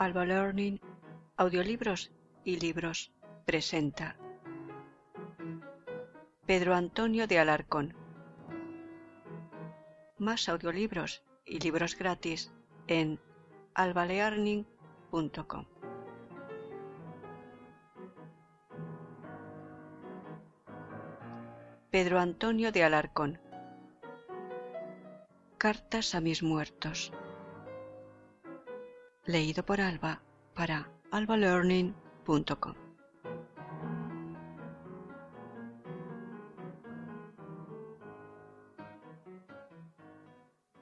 Alba 0.00 0.24
Learning, 0.24 0.80
audiolibros 1.36 2.10
y 2.42 2.58
libros, 2.58 3.12
presenta 3.44 4.16
Pedro 6.46 6.74
Antonio 6.74 7.26
de 7.26 7.38
Alarcón. 7.38 7.94
Más 10.16 10.48
audiolibros 10.48 11.22
y 11.44 11.58
libros 11.58 11.98
gratis 11.98 12.50
en 12.86 13.20
albalearning.com. 13.74 15.66
Pedro 21.90 22.20
Antonio 22.20 22.72
de 22.72 22.84
Alarcón. 22.84 23.38
Cartas 25.58 26.14
a 26.14 26.22
mis 26.22 26.42
muertos. 26.42 27.12
Leído 29.30 29.64
por 29.64 29.80
Alba 29.80 30.20
para 30.54 30.90
albalearning.com. 31.12 32.74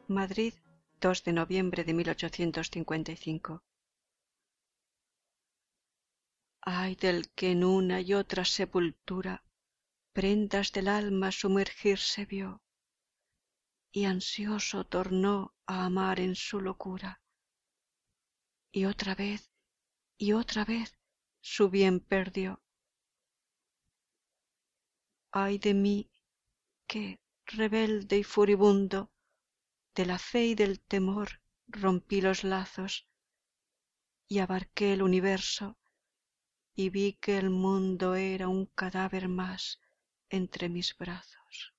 Madrid, 0.08 0.54
2 1.02 1.24
de 1.24 1.32
noviembre 1.34 1.84
de 1.84 1.92
1855. 1.92 3.62
Ay 6.62 6.94
del 6.94 7.28
que 7.34 7.50
en 7.50 7.64
una 7.64 8.00
y 8.00 8.14
otra 8.14 8.46
sepultura 8.46 9.44
prendas 10.14 10.72
del 10.72 10.88
alma 10.88 11.32
sumergirse 11.32 12.24
vio 12.24 12.62
y 13.92 14.06
ansioso 14.06 14.86
tornó 14.86 15.54
a 15.66 15.84
amar 15.84 16.18
en 16.18 16.34
su 16.34 16.62
locura 16.62 17.20
y 18.70 18.84
otra 18.84 19.14
vez 19.14 19.50
y 20.16 20.32
otra 20.32 20.64
vez 20.64 20.98
su 21.40 21.70
bien 21.70 22.00
perdió. 22.00 22.60
Ay 25.30 25.58
de 25.58 25.74
mí 25.74 26.10
que 26.86 27.20
rebelde 27.46 28.18
y 28.18 28.24
furibundo 28.24 29.10
de 29.94 30.06
la 30.06 30.18
fe 30.18 30.46
y 30.46 30.54
del 30.54 30.80
temor 30.80 31.40
rompí 31.68 32.20
los 32.20 32.44
lazos 32.44 33.06
y 34.26 34.40
abarqué 34.40 34.92
el 34.92 35.02
universo 35.02 35.78
y 36.74 36.90
vi 36.90 37.14
que 37.14 37.38
el 37.38 37.50
mundo 37.50 38.14
era 38.14 38.48
un 38.48 38.66
cadáver 38.66 39.28
más 39.28 39.80
entre 40.30 40.68
mis 40.68 40.96
brazos. 40.96 41.74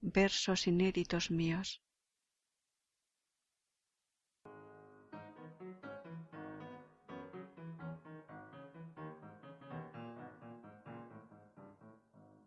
Versos 0.00 0.66
inéditos 0.66 1.30
míos 1.30 1.80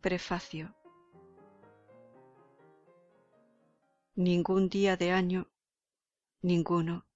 Prefacio. 0.06 0.76
Ningún 4.14 4.70
día 4.70 4.98
de 4.98 5.12
año, 5.12 5.50
ninguno, 6.44 7.08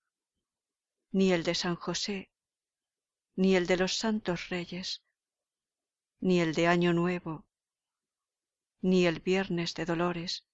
ni 1.11 1.31
el 1.31 1.43
de 1.43 1.53
San 1.53 1.75
José, 1.75 2.31
ni 3.35 3.55
el 3.55 3.67
de 3.67 3.77
los 3.77 3.99
Santos 3.99 4.49
Reyes, 4.49 5.03
ni 6.19 6.39
el 6.39 6.55
de 6.55 6.65
Año 6.65 6.91
Nuevo, 6.93 7.45
ni 8.81 9.05
el 9.05 9.19
Viernes 9.19 9.75
de 9.75 9.85
Dolores, 9.85 10.47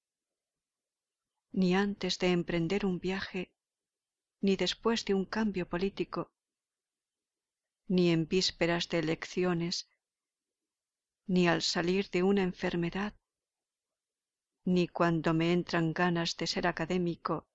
ni 1.53 1.73
antes 1.73 2.19
de 2.19 2.33
emprender 2.33 2.85
un 2.85 2.99
viaje, 2.99 3.53
ni 4.41 4.57
después 4.57 5.05
de 5.05 5.13
un 5.13 5.23
cambio 5.23 5.69
político, 5.69 6.33
ni 7.87 8.09
en 8.09 8.27
vísperas 8.27 8.89
de 8.89 8.99
elecciones, 8.99 9.87
ni 11.27 11.47
al 11.47 11.61
salir 11.61 12.09
de 12.09 12.23
una 12.23 12.43
enfermedad, 12.43 13.13
ni 14.63 14.87
cuando 14.87 15.33
me 15.33 15.51
entran 15.51 15.93
ganas 15.93 16.37
de 16.37 16.47
ser 16.47 16.67
académico, 16.67 17.47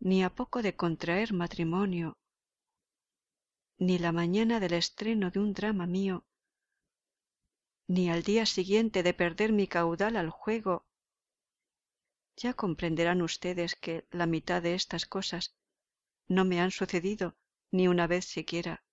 ni 0.00 0.22
a 0.22 0.30
poco 0.30 0.62
de 0.62 0.76
contraer 0.76 1.32
matrimonio, 1.32 2.16
ni 3.78 3.98
la 3.98 4.12
mañana 4.12 4.60
del 4.60 4.74
estreno 4.74 5.30
de 5.30 5.38
un 5.40 5.52
drama 5.52 5.86
mío, 5.86 6.24
ni 7.88 8.10
al 8.10 8.22
día 8.22 8.44
siguiente 8.44 9.02
de 9.02 9.14
perder 9.14 9.52
mi 9.52 9.66
caudal 9.66 10.16
al 10.16 10.30
juego. 10.30 10.84
Ya 12.36 12.54
comprenderán 12.54 13.22
ustedes 13.22 13.74
que 13.74 14.06
la 14.10 14.26
mitad 14.26 14.62
de 14.62 14.74
estas 14.74 15.06
cosas 15.06 15.56
no 16.28 16.44
me 16.44 16.60
han 16.60 16.70
sucedido 16.70 17.36
ni 17.70 17.88
una 17.88 18.06
vez 18.06 18.26
siquiera. 18.26 18.84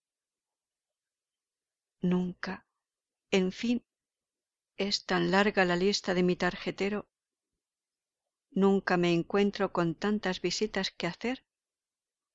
Nunca, 2.02 2.66
en 3.36 3.52
fin, 3.52 3.84
es 4.78 5.06
tan 5.06 5.30
larga 5.30 5.66
la 5.66 5.76
lista 5.76 6.14
de 6.14 6.24
mi 6.24 6.38
tarjetero. 6.38 7.10
Nunca 8.50 8.96
me 8.96 9.12
encuentro 9.12 9.74
con 9.74 9.94
tantas 9.94 10.40
visitas 10.40 10.92
que 10.92 11.08
hacer 11.08 11.46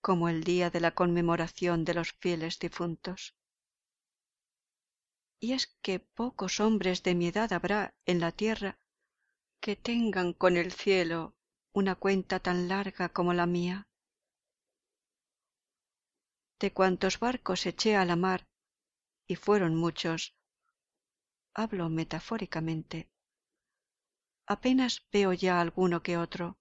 como 0.03 0.29
el 0.29 0.45
día 0.45 0.69
de 0.69 0.81
la 0.81 0.95
conmemoración 0.95 1.87
de 1.87 1.95
los 1.95 2.13
fieles 2.13 2.59
difuntos. 2.59 3.35
Y 5.39 5.55
es 5.55 5.69
que 5.81 6.01
pocos 6.01 6.61
hombres 6.61 7.03
de 7.03 7.15
mi 7.15 7.29
edad 7.29 7.51
habrá 7.55 7.95
en 8.05 8.21
la 8.21 8.33
tierra 8.33 8.79
que 9.61 9.77
tengan 9.77 10.35
con 10.35 10.59
el 10.59 10.71
cielo 10.71 11.35
una 11.73 11.95
cuenta 11.95 12.41
tan 12.41 12.69
larga 12.69 13.09
como 13.09 13.33
la 13.33 13.47
mía. 13.47 13.89
De 16.59 16.75
cuantos 16.75 17.19
barcos 17.21 17.65
eché 17.65 17.97
a 17.97 18.05
la 18.05 18.17
mar, 18.17 18.47
y 19.27 19.37
fueron 19.37 19.75
muchos, 19.75 20.35
hablo 21.63 21.89
metafóricamente, 21.89 23.11
apenas 24.47 25.07
veo 25.13 25.33
ya 25.33 25.61
alguno 25.61 26.03
que 26.03 26.17
otro, 26.17 26.59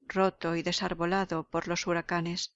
roto 0.00 0.56
y 0.56 0.62
desarbolado 0.62 1.48
por 1.48 1.68
los 1.68 1.86
huracanes, 1.86 2.54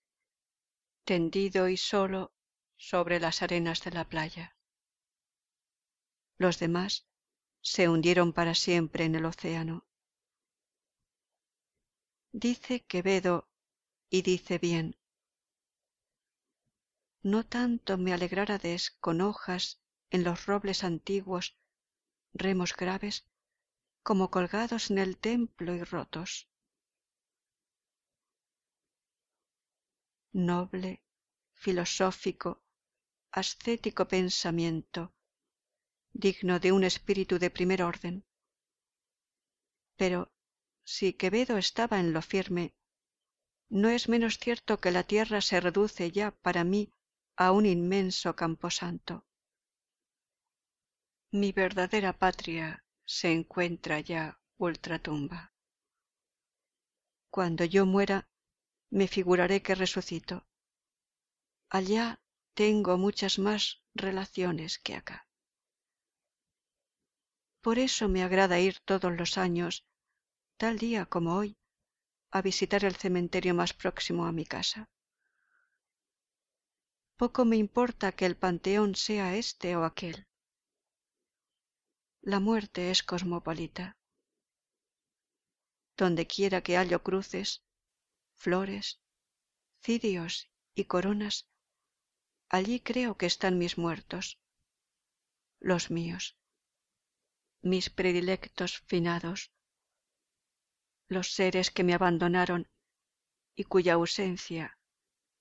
tendido 1.04 1.68
y 1.68 1.76
solo 1.76 2.32
sobre 2.76 3.20
las 3.20 3.42
arenas 3.42 3.82
de 3.84 3.90
la 3.92 4.08
playa. 4.08 4.56
Los 6.38 6.58
demás 6.58 7.06
se 7.60 7.88
hundieron 7.88 8.32
para 8.32 8.54
siempre 8.54 9.04
en 9.04 9.14
el 9.14 9.24
océano. 9.24 9.86
Dice 12.32 12.80
Quevedo, 12.80 13.48
y 14.10 14.22
dice 14.22 14.58
bien, 14.58 14.96
no 17.22 17.46
tanto 17.46 17.98
me 17.98 18.12
alegrárades 18.12 18.90
con 18.90 19.20
hojas 19.20 19.80
en 20.10 20.24
los 20.24 20.46
robles 20.46 20.82
antiguos 20.82 21.56
remos 22.34 22.74
graves 22.74 23.26
como 24.02 24.30
colgados 24.30 24.90
en 24.90 24.98
el 24.98 25.16
templo 25.16 25.74
y 25.74 25.82
rotos. 25.84 26.48
Noble, 30.32 31.02
filosófico, 31.52 32.62
ascético 33.30 34.08
pensamiento, 34.08 35.14
digno 36.12 36.58
de 36.58 36.72
un 36.72 36.84
espíritu 36.84 37.38
de 37.38 37.50
primer 37.50 37.82
orden. 37.82 38.24
Pero 39.96 40.32
si 40.84 41.12
Quevedo 41.12 41.58
estaba 41.58 42.00
en 42.00 42.12
lo 42.12 42.22
firme, 42.22 42.74
no 43.68 43.88
es 43.88 44.08
menos 44.08 44.38
cierto 44.38 44.80
que 44.80 44.90
la 44.90 45.04
tierra 45.04 45.40
se 45.40 45.60
reduce 45.60 46.10
ya 46.10 46.30
para 46.30 46.64
mí 46.64 46.92
a 47.36 47.52
un 47.52 47.66
inmenso 47.66 48.34
camposanto 48.34 49.24
mi 51.34 51.50
verdadera 51.50 52.12
patria 52.12 52.84
se 53.06 53.32
encuentra 53.32 54.00
ya 54.00 54.38
ultratumba. 54.58 55.54
Cuando 57.30 57.64
yo 57.64 57.86
muera, 57.86 58.28
me 58.90 59.08
figuraré 59.08 59.62
que 59.62 59.74
resucito. 59.74 60.46
Allá 61.70 62.20
tengo 62.52 62.98
muchas 62.98 63.38
más 63.38 63.82
relaciones 63.94 64.78
que 64.78 64.94
acá. 64.94 65.26
Por 67.62 67.78
eso 67.78 68.10
me 68.10 68.22
agrada 68.22 68.60
ir 68.60 68.80
todos 68.80 69.16
los 69.16 69.38
años, 69.38 69.86
tal 70.58 70.78
día 70.78 71.06
como 71.06 71.34
hoy, 71.36 71.56
a 72.30 72.42
visitar 72.42 72.84
el 72.84 72.96
cementerio 72.96 73.54
más 73.54 73.72
próximo 73.72 74.26
a 74.26 74.32
mi 74.32 74.44
casa. 74.44 74.90
Poco 77.16 77.46
me 77.46 77.56
importa 77.56 78.12
que 78.12 78.26
el 78.26 78.36
panteón 78.36 78.96
sea 78.96 79.34
este 79.34 79.76
o 79.76 79.84
aquel 79.84 80.26
la 82.24 82.38
muerte 82.38 82.92
es 82.92 83.02
cosmopolita. 83.02 83.96
Donde 85.96 86.28
quiera 86.28 86.62
que 86.62 86.76
hallo 86.76 87.02
cruces, 87.02 87.64
flores, 88.36 89.00
cirios 89.80 90.48
y 90.72 90.84
coronas, 90.84 91.48
allí 92.48 92.78
creo 92.78 93.16
que 93.16 93.26
están 93.26 93.58
mis 93.58 93.76
muertos, 93.76 94.38
los 95.58 95.90
míos, 95.90 96.36
mis 97.60 97.90
predilectos 97.90 98.82
finados, 98.86 99.50
los 101.08 101.32
seres 101.32 101.72
que 101.72 101.82
me 101.82 101.92
abandonaron 101.92 102.70
y 103.56 103.64
cuya 103.64 103.94
ausencia 103.94 104.78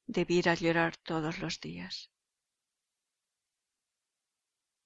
debiera 0.08 0.56
llorar 0.56 0.98
todos 0.98 1.38
los 1.38 1.62
días. 1.62 2.12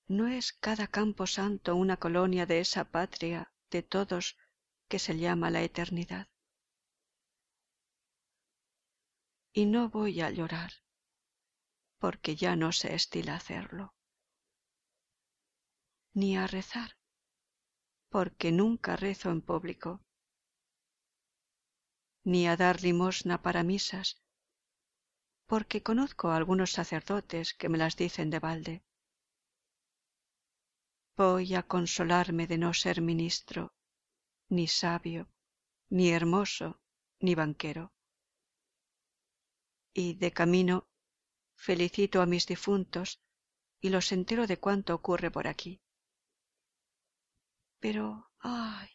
¿No 0.07 0.27
es 0.27 0.53
cada 0.53 0.85
campo 0.85 1.25
santo 1.25 1.75
una 1.75 1.97
colonia 1.97 2.45
de 2.45 2.59
esa 2.59 2.85
patria 2.91 3.51
de 3.71 3.81
todos 3.81 4.37
que 4.87 4.99
se 4.99 5.17
llama 5.17 5.49
la 5.49 5.63
eternidad? 5.63 6.27
Y 9.51 9.65
no 9.65 9.89
voy 9.89 10.21
a 10.21 10.29
llorar, 10.29 10.73
porque 11.97 12.35
ya 12.35 12.55
no 12.55 12.71
se 12.71 12.93
estila 12.93 13.35
hacerlo, 13.35 13.95
ni 16.13 16.37
a 16.37 16.45
rezar, 16.45 16.97
porque 18.09 18.51
nunca 18.51 18.95
rezo 18.95 19.31
en 19.31 19.41
público, 19.41 20.05
ni 22.23 22.47
a 22.47 22.55
dar 22.57 22.83
limosna 22.83 23.41
para 23.41 23.63
misas, 23.63 24.21
porque 25.47 25.81
conozco 25.81 26.29
a 26.29 26.35
algunos 26.37 26.71
sacerdotes 26.71 27.55
que 27.55 27.69
me 27.69 27.79
las 27.79 27.95
dicen 27.95 28.29
de 28.29 28.39
balde. 28.39 28.84
Voy 31.17 31.55
a 31.55 31.63
consolarme 31.63 32.45
de 32.45 32.57
no 32.57 32.73
ser 32.73 33.01
ministro, 33.01 33.73
ni 34.49 34.67
sabio, 34.67 35.29
ni 35.89 36.09
hermoso, 36.09 36.81
ni 37.19 37.35
banquero. 37.35 37.93
Y 39.93 40.15
de 40.15 40.33
camino 40.33 40.87
felicito 41.55 42.21
a 42.21 42.25
mis 42.25 42.47
difuntos 42.47 43.21
y 43.79 43.89
los 43.89 44.11
entero 44.11 44.45
de 44.45 44.59
cuanto 44.59 44.93
ocurre 44.93 45.31
por 45.31 45.47
aquí. 45.47 45.79
Pero, 47.79 48.31
ay, 48.39 48.89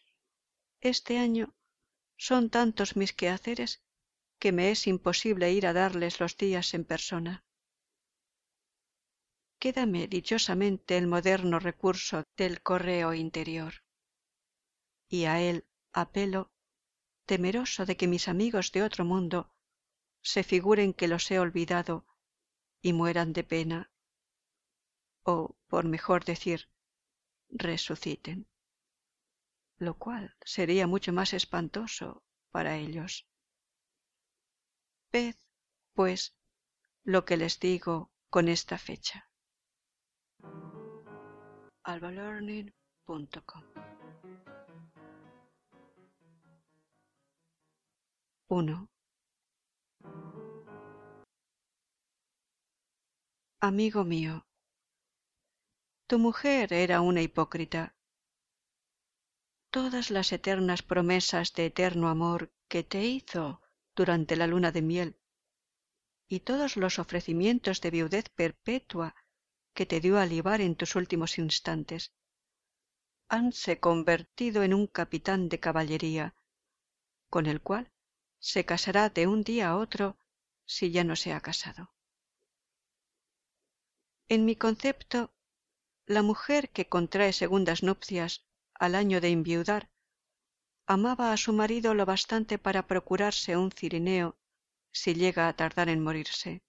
este 0.81 1.19
año 1.19 1.55
son 2.19 2.51
tantos 2.51 2.97
mis 2.97 3.15
quehaceres 3.15 3.83
que 4.39 4.53
me 4.53 4.71
es 4.71 4.87
imposible 4.87 5.53
ir 5.53 5.67
a 5.67 5.73
darles 5.73 6.21
los 6.21 6.37
días 6.37 6.75
en 6.75 6.85
persona. 6.85 7.45
Quédame 9.63 10.09
dichosamente 10.09 10.97
el 10.97 11.07
moderno 11.07 11.59
recurso 11.59 12.25
del 12.35 12.63
correo 12.63 13.13
interior. 13.13 13.75
Y 15.07 15.27
a 15.27 15.43
él 15.43 15.67
apelo, 15.93 16.51
temeroso 17.27 17.85
de 17.85 17.95
que 17.99 18.09
mis 18.09 18.27
amigos 18.27 18.73
de 18.73 18.83
otro 18.83 19.05
mundo 19.05 19.53
se 20.23 20.45
figuren 20.45 20.95
que 20.95 21.09
los 21.09 21.31
he 21.31 21.39
olvidado 21.39 22.07
y 22.81 22.95
mueran 22.95 23.35
de 23.35 23.45
pena, 23.45 23.93
o, 25.25 25.55
por 25.69 25.85
mejor 25.85 26.25
decir, 26.25 26.71
resuciten, 27.51 28.49
lo 29.77 29.99
cual 29.99 30.37
sería 30.43 30.87
mucho 30.87 31.13
más 31.13 31.35
espantoso 31.35 32.25
para 32.51 32.79
ellos. 32.79 33.29
Ved, 35.13 35.37
pues, 35.93 36.35
lo 37.05 37.27
que 37.27 37.37
les 37.37 37.61
digo 37.61 38.11
con 38.31 38.49
esta 38.49 38.79
fecha. 38.79 39.30
albalearning.com 41.91 43.65
1. 48.49 48.89
Amigo 53.61 54.05
mío, 54.05 54.47
tu 56.07 56.21
mujer 56.21 56.73
era 56.73 57.01
una 57.01 57.23
hipócrita. 57.23 57.97
Todas 59.73 60.13
las 60.13 60.33
eternas 60.33 60.83
promesas 60.83 61.53
de 61.55 61.67
eterno 61.67 62.09
amor 62.09 62.53
que 62.69 62.85
te 62.85 63.05
hizo 63.05 63.63
durante 63.97 64.37
la 64.37 64.47
luna 64.47 64.71
de 64.71 64.83
miel, 64.83 65.21
y 66.29 66.41
todos 66.41 66.77
los 66.77 67.01
ofrecimientos 67.01 67.81
de 67.81 67.91
viudez 67.91 68.29
perpetua 68.29 69.17
que 69.75 69.87
te 69.87 70.01
dio 70.01 70.19
a 70.19 70.27
libar 70.27 70.61
en 70.61 70.75
tus 70.77 70.97
últimos 70.97 71.39
instantes, 71.39 72.13
hanse 73.29 73.79
convertido 73.79 74.63
en 74.63 74.75
un 74.75 74.87
capitán 74.87 75.49
de 75.49 75.61
caballería, 75.61 76.35
con 77.29 77.47
el 77.47 77.61
cual 77.61 77.93
se 78.39 78.65
casará 78.65 79.09
de 79.09 79.27
un 79.27 79.43
día 79.43 79.69
a 79.69 79.77
otro 79.77 80.19
si 80.65 80.91
ya 80.91 81.05
no 81.05 81.17
se 81.17 81.33
ha 81.33 81.41
casado. 81.41 81.93
En 84.29 84.45
mi 84.45 84.57
concepto, 84.57 85.33
la 86.07 86.23
mujer 86.23 86.71
que 86.71 86.89
contrae 86.89 87.33
segundas 87.33 87.83
nupcias 87.83 88.45
al 88.75 88.95
año 88.95 89.21
de 89.21 89.31
enviudar 89.31 89.91
amaba 90.87 91.33
a 91.33 91.37
su 91.37 91.53
marido 91.53 91.95
lo 91.95 92.05
bastante 92.05 92.59
para 92.59 92.87
procurarse 92.87 93.57
un 93.57 93.71
cirineo 93.71 94.37
si 94.93 95.15
llega 95.15 95.47
a 95.47 95.55
tardar 95.55 95.89
en 95.89 96.03
morirse. 96.03 96.63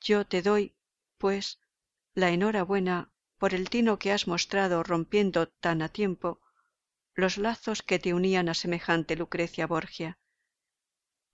Yo 0.00 0.26
te 0.26 0.42
doy, 0.42 0.74
pues, 1.18 1.60
la 2.14 2.30
enhorabuena 2.30 3.12
por 3.38 3.54
el 3.54 3.70
tino 3.70 3.98
que 3.98 4.12
has 4.12 4.26
mostrado 4.26 4.82
rompiendo 4.82 5.48
tan 5.48 5.82
a 5.82 5.88
tiempo 5.88 6.40
los 7.14 7.36
lazos 7.36 7.82
que 7.82 7.98
te 7.98 8.14
unían 8.14 8.48
a 8.48 8.54
semejante 8.54 9.16
Lucrecia 9.16 9.66
Borgia, 9.66 10.18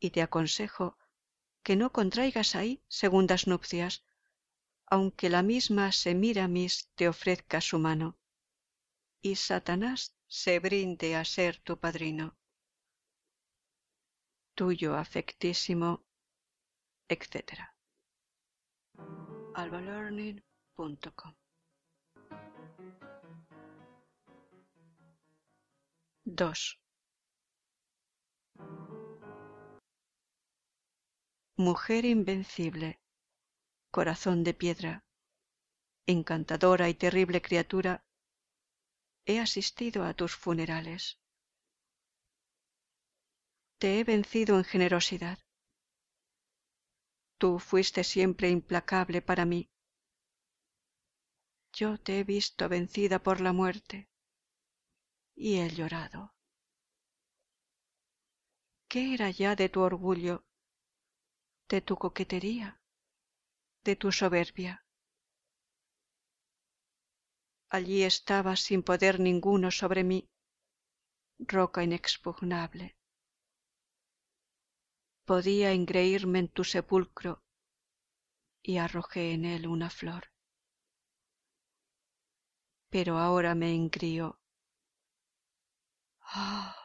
y 0.01 0.11
te 0.11 0.23
aconsejo 0.23 0.99
que 1.63 1.77
no 1.77 1.93
contraigas 1.93 2.55
ahí 2.55 2.83
segundas 2.89 3.47
nupcias, 3.47 4.05
aunque 4.87 5.31
la 5.31 5.43
misma 5.43 5.93
Semiramis 5.93 6.91
te 6.95 7.09
ofrezca 7.09 7.61
su 7.61 7.79
mano, 7.79 8.19
y 9.23 9.37
Satanás 9.37 10.15
se 10.27 10.59
brinde 10.59 11.17
a 11.17 11.25
ser 11.25 11.59
tu 11.59 11.79
padrino. 11.79 12.37
Tuyo 14.55 14.95
afectísimo, 14.97 16.05
etc. 17.09 17.74
albalearning.com 19.55 21.35
2. 26.27 26.81
Mujer 31.57 32.05
invencible, 32.07 32.99
corazón 33.91 34.43
de 34.43 34.55
piedra, 34.55 35.05
encantadora 36.07 36.89
y 36.89 36.95
terrible 36.95 37.43
criatura 37.43 38.05
he 39.27 39.39
asistido 39.39 40.05
a 40.05 40.15
tus 40.15 40.35
funerales. 40.35 41.21
Te 43.79 44.01
he 44.01 44.05
vencido 44.05 44.57
en 44.57 44.65
generosidad. 44.65 45.44
Tú 47.45 47.59
fuiste 47.59 48.05
siempre 48.05 48.49
implacable 48.49 49.21
para 49.21 49.45
mí. 49.45 49.71
Yo 51.75 51.99
te 51.99 52.19
he 52.19 52.25
visto 52.25 52.71
vencida 52.71 53.23
por 53.23 53.43
la 53.43 53.53
muerte 53.53 54.09
y 55.37 55.59
he 55.59 55.69
llorado. 55.69 56.33
¿Qué 58.89 59.13
era 59.13 59.29
ya 59.29 59.55
de 59.57 59.69
tu 59.69 59.83
orgullo, 59.83 60.47
de 61.69 61.83
tu 61.83 61.99
coquetería, 61.99 62.81
de 63.85 63.95
tu 63.97 64.11
soberbia? 64.11 64.87
allí 67.69 68.05
estabas 68.05 68.61
sin 68.61 68.83
poder 68.83 69.21
ninguno 69.21 69.71
sobre 69.71 70.03
mí, 70.03 70.31
roca 71.41 71.83
inexpugnable. 71.83 72.97
Podía 75.25 75.73
engreírme 75.73 76.39
en 76.41 76.49
tu 76.49 76.65
sepulcro 76.65 77.43
y 78.63 78.79
arrojé 78.79 79.33
en 79.33 79.45
él 79.45 79.67
una 79.67 79.91
flor. 79.91 80.31
Pero 82.91 83.19
ahora 83.19 83.55
me 83.55 83.75
engrío. 83.75 84.39
¡Ah! 86.21 86.77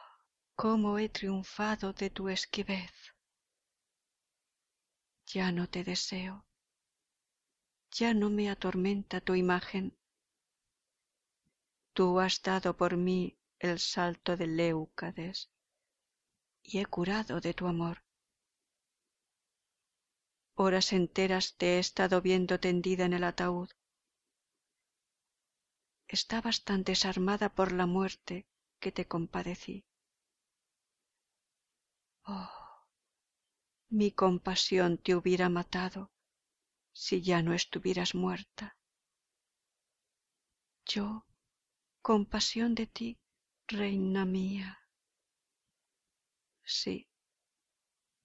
cómo 0.62 0.98
he 0.98 1.08
triunfado 1.08 1.94
de 1.94 2.10
tu 2.10 2.28
esquivez. 2.28 2.92
Ya 5.24 5.52
no 5.52 5.70
te 5.70 5.84
deseo, 5.84 6.44
ya 7.90 8.12
no 8.12 8.28
me 8.28 8.50
atormenta 8.50 9.22
tu 9.22 9.34
imagen, 9.34 9.96
Tú 11.94 12.20
has 12.20 12.42
dado 12.42 12.76
por 12.76 12.98
mí 12.98 13.38
el 13.58 13.78
salto 13.78 14.36
de 14.36 14.46
Leucades 14.46 15.50
y 16.62 16.78
he 16.80 16.84
curado 16.84 17.40
de 17.40 17.54
tu 17.54 17.66
amor. 17.66 18.04
Horas 20.62 20.92
enteras 20.92 21.56
te 21.56 21.66
he 21.76 21.78
estado 21.78 22.20
viendo 22.20 22.60
tendida 22.60 23.06
en 23.06 23.14
el 23.14 23.24
ataúd. 23.24 23.70
Estabas 26.06 26.64
tan 26.64 26.84
desarmada 26.84 27.48
por 27.48 27.72
la 27.72 27.86
muerte 27.86 28.46
que 28.78 28.92
te 28.92 29.06
compadecí. 29.08 29.86
Oh, 32.26 32.84
mi 33.88 34.12
compasión 34.12 34.98
te 34.98 35.14
hubiera 35.14 35.48
matado 35.48 36.10
si 36.92 37.22
ya 37.22 37.40
no 37.40 37.54
estuvieras 37.54 38.14
muerta. 38.14 38.76
Yo 40.84 41.24
compasión 42.02 42.74
de 42.74 42.86
ti, 42.86 43.18
reina 43.66 44.26
mía. 44.26 44.78
Sí, 46.64 47.08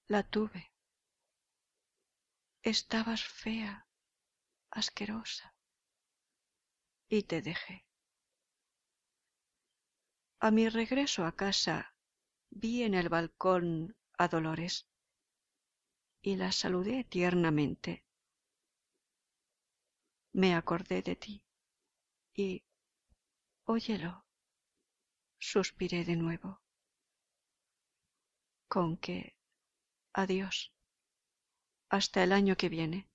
la 0.09 0.21
tuve. 0.23 0.74
Estabas 2.65 3.23
fea, 3.23 3.87
asquerosa, 4.71 5.55
y 7.07 7.21
te 7.21 7.43
dejé. 7.43 7.85
A 10.39 10.49
mi 10.49 10.67
regreso 10.69 11.25
a 11.25 11.35
casa 11.35 11.95
vi 12.49 12.81
en 12.81 12.95
el 12.95 13.09
balcón 13.09 13.95
a 14.17 14.27
Dolores 14.29 14.89
y 16.23 16.37
la 16.37 16.51
saludé 16.51 17.03
tiernamente. 17.03 18.03
Me 20.33 20.55
acordé 20.55 21.03
de 21.03 21.15
ti 21.15 21.45
y, 22.33 22.65
óyelo, 23.65 24.25
suspiré 25.37 26.03
de 26.03 26.15
nuevo. 26.15 26.63
Con 28.67 28.97
que, 28.97 29.37
adiós, 30.13 30.74
hasta 31.89 32.23
el 32.23 32.31
año 32.31 32.55
que 32.55 32.69
viene. 32.69 33.07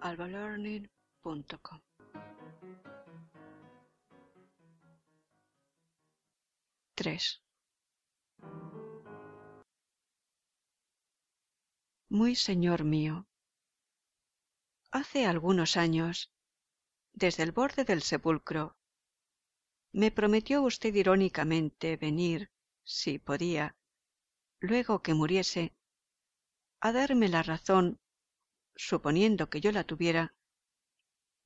albalearning.com 0.00 1.80
3. 6.94 7.42
Muy 12.08 12.34
señor 12.36 12.84
mío, 12.84 13.26
hace 14.90 15.26
algunos 15.26 15.76
años, 15.76 16.32
desde 17.12 17.42
el 17.42 17.52
borde 17.52 17.84
del 17.84 18.02
sepulcro, 18.02 18.76
me 19.92 20.10
prometió 20.10 20.62
usted 20.62 20.94
irónicamente 20.94 21.96
venir, 21.96 22.50
si 22.82 23.18
podía, 23.18 23.76
luego 24.60 25.02
que 25.02 25.12
muriese, 25.12 25.74
a 26.80 26.92
darme 26.92 27.28
la 27.28 27.42
razón, 27.42 28.00
suponiendo 28.74 29.48
que 29.50 29.60
yo 29.60 29.72
la 29.72 29.84
tuviera, 29.84 30.34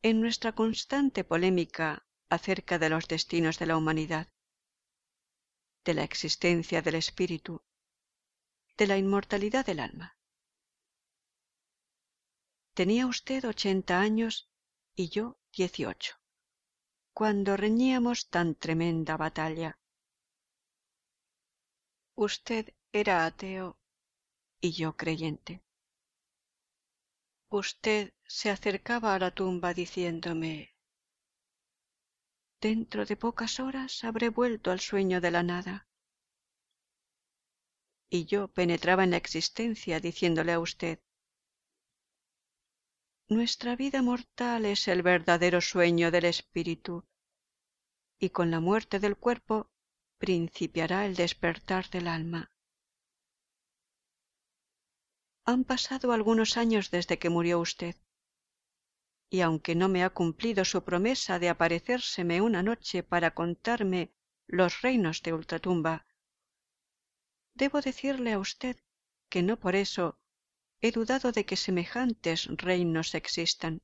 en 0.02 0.20
nuestra 0.20 0.54
constante 0.54 1.24
polémica 1.24 2.06
acerca 2.28 2.78
de 2.78 2.88
los 2.88 3.06
destinos 3.08 3.58
de 3.58 3.66
la 3.66 3.76
humanidad 3.76 4.28
de 5.84 5.94
la 5.94 6.04
existencia 6.04 6.82
del 6.82 6.96
espíritu, 6.96 7.62
de 8.76 8.86
la 8.86 8.98
inmortalidad 8.98 9.64
del 9.64 9.80
alma. 9.80 10.18
Tenía 12.74 13.06
usted 13.06 13.44
ochenta 13.44 14.00
años 14.00 14.50
y 14.94 15.08
yo 15.08 15.38
dieciocho, 15.52 16.16
cuando 17.12 17.56
reñíamos 17.56 18.28
tan 18.28 18.54
tremenda 18.54 19.16
batalla. 19.16 19.78
Usted 22.14 22.74
era 22.92 23.26
ateo 23.26 23.79
y 24.60 24.72
yo 24.72 24.96
creyente. 24.96 25.62
Usted 27.48 28.12
se 28.26 28.50
acercaba 28.50 29.14
a 29.14 29.18
la 29.18 29.30
tumba 29.30 29.74
diciéndome 29.74 30.76
Dentro 32.60 33.06
de 33.06 33.16
pocas 33.16 33.58
horas 33.58 34.04
habré 34.04 34.28
vuelto 34.28 34.70
al 34.70 34.80
sueño 34.80 35.20
de 35.22 35.30
la 35.30 35.42
nada. 35.42 35.88
Y 38.10 38.26
yo 38.26 38.48
penetraba 38.48 39.04
en 39.04 39.12
la 39.12 39.16
existencia 39.16 39.98
diciéndole 39.98 40.52
a 40.52 40.60
usted, 40.60 41.00
Nuestra 43.28 43.76
vida 43.76 44.02
mortal 44.02 44.66
es 44.66 44.88
el 44.88 45.02
verdadero 45.02 45.60
sueño 45.60 46.10
del 46.10 46.26
espíritu, 46.26 47.06
y 48.18 48.30
con 48.30 48.50
la 48.50 48.60
muerte 48.60 48.98
del 48.98 49.16
cuerpo 49.16 49.70
principiará 50.18 51.06
el 51.06 51.14
despertar 51.14 51.88
del 51.88 52.08
alma. 52.08 52.49
Han 55.50 55.64
pasado 55.64 56.12
algunos 56.12 56.56
años 56.56 56.92
desde 56.92 57.18
que 57.18 57.28
murió 57.28 57.58
usted 57.58 57.96
y 59.30 59.40
aunque 59.40 59.74
no 59.74 59.88
me 59.88 60.04
ha 60.04 60.10
cumplido 60.10 60.64
su 60.64 60.84
promesa 60.84 61.40
de 61.40 61.48
aparecérseme 61.48 62.40
una 62.40 62.62
noche 62.62 63.02
para 63.02 63.34
contarme 63.34 64.12
los 64.46 64.80
reinos 64.82 65.22
de 65.24 65.32
ultratumba, 65.32 66.06
debo 67.54 67.80
decirle 67.80 68.32
a 68.32 68.38
usted 68.38 68.76
que 69.28 69.42
no 69.42 69.58
por 69.58 69.74
eso 69.74 70.20
he 70.80 70.92
dudado 70.92 71.32
de 71.32 71.44
que 71.44 71.56
semejantes 71.56 72.46
reinos 72.46 73.16
existan. 73.16 73.82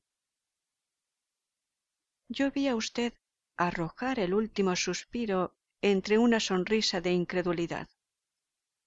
Yo 2.29 2.49
vi 2.49 2.69
a 2.69 2.77
usted 2.77 3.11
arrojar 3.57 4.19
el 4.19 4.33
último 4.33 4.73
suspiro 4.77 5.57
entre 5.81 6.17
una 6.17 6.39
sonrisa 6.39 7.01
de 7.01 7.11
incredulidad. 7.11 7.89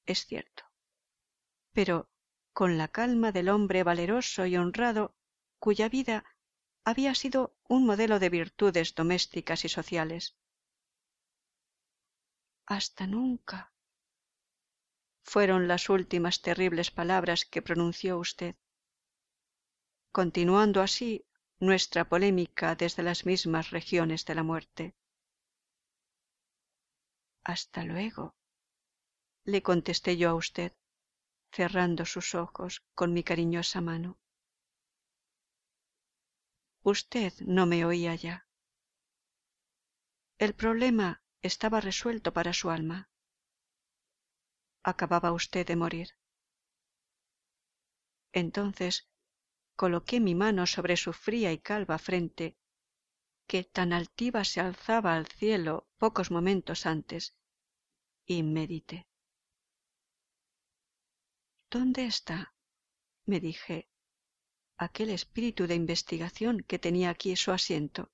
Es 0.06 0.24
cierto. 0.24 0.64
Pero 1.72 2.08
con 2.60 2.76
la 2.76 2.88
calma 2.88 3.32
del 3.32 3.48
hombre 3.48 3.84
valeroso 3.84 4.44
y 4.44 4.54
honrado 4.58 5.16
cuya 5.58 5.88
vida 5.88 6.26
había 6.84 7.14
sido 7.14 7.56
un 7.66 7.86
modelo 7.86 8.18
de 8.18 8.28
virtudes 8.28 8.94
domésticas 8.94 9.64
y 9.64 9.70
sociales. 9.70 10.36
Hasta 12.66 13.06
nunca 13.06 13.72
fueron 15.22 15.68
las 15.68 15.88
últimas 15.88 16.42
terribles 16.42 16.90
palabras 16.90 17.46
que 17.46 17.62
pronunció 17.62 18.18
usted, 18.18 18.56
continuando 20.12 20.82
así 20.82 21.24
nuestra 21.60 22.10
polémica 22.10 22.74
desde 22.74 23.02
las 23.02 23.24
mismas 23.24 23.70
regiones 23.70 24.26
de 24.26 24.34
la 24.34 24.42
muerte. 24.42 24.94
Hasta 27.42 27.84
luego, 27.84 28.34
le 29.44 29.62
contesté 29.62 30.18
yo 30.18 30.28
a 30.28 30.34
usted, 30.34 30.74
cerrando 31.52 32.04
sus 32.04 32.34
ojos 32.34 32.82
con 32.94 33.12
mi 33.12 33.22
cariñosa 33.22 33.80
mano. 33.80 34.18
Usted 36.82 37.32
no 37.40 37.66
me 37.66 37.84
oía 37.84 38.14
ya. 38.14 38.46
El 40.38 40.54
problema 40.54 41.22
estaba 41.42 41.80
resuelto 41.80 42.32
para 42.32 42.52
su 42.52 42.70
alma. 42.70 43.10
Acababa 44.82 45.32
usted 45.32 45.66
de 45.66 45.76
morir. 45.76 46.08
Entonces 48.32 49.08
coloqué 49.76 50.20
mi 50.20 50.34
mano 50.34 50.66
sobre 50.66 50.96
su 50.96 51.12
fría 51.12 51.52
y 51.52 51.58
calva 51.58 51.98
frente, 51.98 52.56
que 53.46 53.64
tan 53.64 53.92
altiva 53.92 54.44
se 54.44 54.60
alzaba 54.60 55.16
al 55.16 55.26
cielo 55.26 55.88
pocos 55.98 56.30
momentos 56.30 56.86
antes, 56.86 57.34
y 58.24 58.42
medité. 58.42 59.09
¿Dónde 61.70 62.04
está? 62.06 62.52
me 63.26 63.38
dije 63.38 63.88
aquel 64.76 65.10
espíritu 65.10 65.68
de 65.68 65.76
investigación 65.76 66.54
que 66.68 66.80
tenía 66.80 67.10
aquí 67.10 67.36
su 67.36 67.52
asiento, 67.52 68.10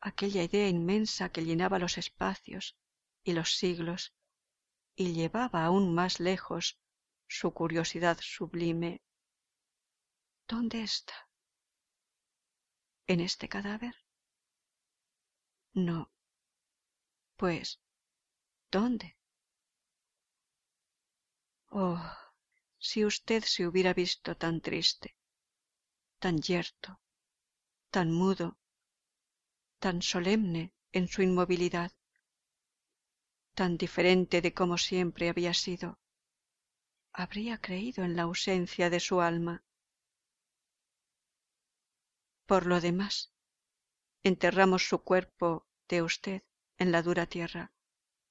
aquella 0.00 0.42
idea 0.42 0.68
inmensa 0.68 1.30
que 1.32 1.44
llenaba 1.44 1.78
los 1.78 1.96
espacios 1.96 2.76
y 3.22 3.32
los 3.32 3.56
siglos 3.56 4.12
y 4.94 5.14
llevaba 5.14 5.64
aún 5.64 5.94
más 5.94 6.20
lejos 6.20 6.78
su 7.28 7.54
curiosidad 7.54 8.18
sublime. 8.20 9.00
¿Dónde 10.46 10.82
está? 10.82 11.30
¿En 13.06 13.20
este 13.20 13.48
cadáver? 13.48 13.94
No. 15.72 16.12
Pues, 17.36 17.80
¿dónde? 18.70 19.16
Oh, 21.76 22.00
si 22.78 23.04
usted 23.04 23.42
se 23.42 23.66
hubiera 23.66 23.92
visto 23.94 24.36
tan 24.36 24.60
triste, 24.60 25.16
tan 26.20 26.38
yerto, 26.38 27.00
tan 27.90 28.12
mudo, 28.12 28.58
tan 29.80 30.00
solemne 30.00 30.72
en 30.92 31.08
su 31.08 31.22
inmovilidad, 31.22 31.90
tan 33.56 33.76
diferente 33.76 34.40
de 34.40 34.54
como 34.54 34.78
siempre 34.78 35.28
había 35.28 35.52
sido, 35.52 35.98
habría 37.12 37.58
creído 37.58 38.04
en 38.04 38.14
la 38.14 38.22
ausencia 38.22 38.88
de 38.88 39.00
su 39.00 39.20
alma. 39.20 39.64
Por 42.46 42.66
lo 42.66 42.80
demás, 42.80 43.32
enterramos 44.22 44.88
su 44.88 45.02
cuerpo 45.02 45.66
de 45.88 46.02
usted 46.02 46.44
en 46.78 46.92
la 46.92 47.02
dura 47.02 47.26
tierra, 47.26 47.72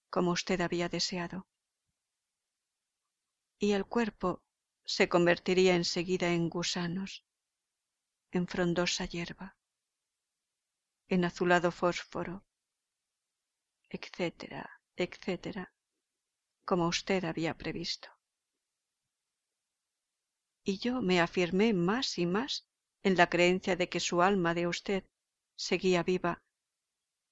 como 0.10 0.32
usted 0.32 0.62
había 0.62 0.88
deseado 0.88 1.46
y 3.60 3.72
el 3.72 3.86
cuerpo 3.86 4.44
se 4.86 5.08
convertiría 5.08 5.76
enseguida 5.76 6.34
en 6.34 6.50
gusanos, 6.50 7.26
en 8.32 8.48
frondosa 8.48 9.06
hierba, 9.06 9.58
en 11.08 11.26
azulado 11.26 11.72
fósforo, 11.72 12.46
etcétera, 13.90 14.82
etcétera, 14.96 15.74
como 16.66 16.88
usted 16.88 17.24
había 17.26 17.58
previsto. 17.58 18.10
Y 20.64 20.78
yo 20.80 21.02
me 21.02 21.20
afirmé 21.20 21.74
más 21.74 22.18
y 22.18 22.26
más 22.26 22.68
en 23.04 23.18
la 23.18 23.30
creencia 23.30 23.76
de 23.76 23.90
que 23.90 24.00
su 24.00 24.22
alma 24.22 24.54
de 24.54 24.68
usted 24.68 25.04
seguía 25.56 26.04
viva, 26.04 26.42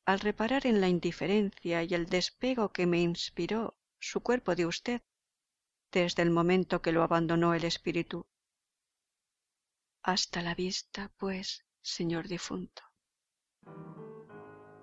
al 0.05 0.19
reparar 0.19 0.67
en 0.67 0.81
la 0.81 0.89
indiferencia 0.89 1.83
y 1.83 1.93
el 1.93 2.07
despego 2.07 2.71
que 2.73 2.85
me 2.85 3.01
inspiró 3.01 3.77
su 3.99 4.21
cuerpo 4.21 4.55
de 4.55 4.65
usted 4.65 5.01
desde 5.91 6.23
el 6.23 6.31
momento 6.31 6.81
que 6.81 6.91
lo 6.93 7.03
abandonó 7.03 7.53
el 7.53 7.65
espíritu. 7.65 8.25
Hasta 10.03 10.41
la 10.41 10.55
vista, 10.55 11.11
pues, 11.17 11.65
señor 11.81 12.27
difunto. 12.27 12.83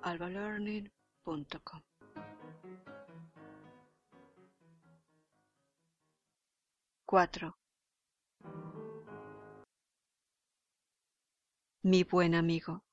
albalearning.com 0.03 1.83
4. 7.07 7.59
Mi 11.83 12.05
buen 12.05 12.35
amigo, 12.35 12.85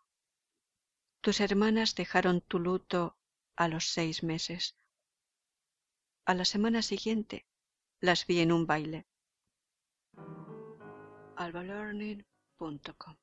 tus 1.20 1.42
hermanas 1.42 1.96
dejaron 1.96 2.40
tu 2.40 2.60
luto 2.60 3.18
a 3.58 3.68
los 3.68 3.90
seis 3.90 4.24
meses. 4.24 4.78
A 6.26 6.34
la 6.34 6.46
semana 6.46 6.82
siguiente 6.82 7.46
las 8.06 8.28
vi 8.28 8.40
en 8.40 8.52
un 8.52 8.68
baile. 8.68 9.08
albalearning.com 11.36 13.16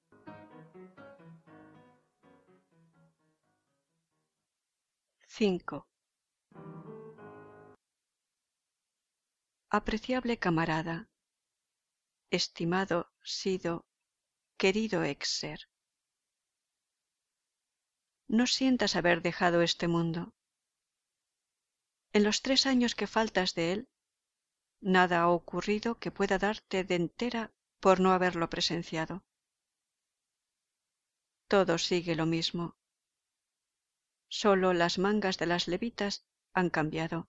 5. 5.29 5.89
Apreciable 9.71 10.39
camarada, 10.39 11.09
estimado 12.31 13.11
Sido, 13.23 13.87
querido 14.59 15.05
ex 15.05 15.29
ser. 15.29 15.61
No 18.29 18.47
sientas 18.47 18.97
haber 18.97 19.23
dejado 19.23 19.63
este 19.63 19.87
mundo. 19.89 20.35
En 22.13 22.25
los 22.25 22.43
tres 22.43 22.67
años 22.67 22.95
que 22.95 23.07
faltas 23.07 23.55
de 23.55 23.73
él, 23.73 23.89
nada 24.83 25.23
ha 25.23 25.29
ocurrido 25.29 25.99
que 25.99 26.11
pueda 26.11 26.39
darte 26.39 26.85
de 26.85 26.97
entera 26.97 27.53
por 27.81 28.01
no 28.01 28.13
haberlo 28.13 28.51
presenciado. 28.51 29.25
Todo 31.49 31.79
sigue 31.79 32.15
lo 32.15 32.27
mismo. 32.27 32.77
Solo 34.29 34.73
las 34.73 34.99
mangas 34.99 35.39
de 35.39 35.47
las 35.47 35.69
levitas 35.69 36.27
han 36.55 36.71
cambiado. 36.71 37.29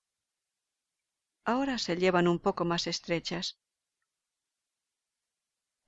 Ahora 1.45 1.77
se 1.77 1.97
llevan 1.97 2.27
un 2.27 2.39
poco 2.39 2.65
más 2.65 2.87
estrechas. 2.87 3.59